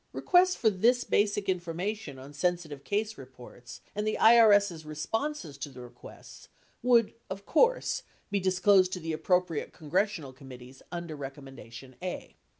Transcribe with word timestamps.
Requests 0.13 0.55
for 0.55 0.71
this 0.71 1.03
basic 1.03 1.47
in 1.47 1.59
formation 1.59 2.17
on 2.17 2.33
sensitive 2.33 2.83
case 2.83 3.19
reports 3.19 3.81
and 3.93 4.07
the 4.07 4.17
IRS's 4.19 4.83
responses 4.83 5.59
to 5.59 5.69
the 5.69 5.81
requests 5.81 6.49
would, 6.81 7.13
of 7.29 7.45
course, 7.45 8.01
be 8.31 8.39
disclosed 8.39 8.91
to 8.93 8.99
the 8.99 9.13
appropriate 9.13 9.73
congres 9.73 10.07
sional 10.17 10.35
committees 10.35 10.81
under 10.91 11.15
recommendation 11.15 11.95
(a). 12.01 12.35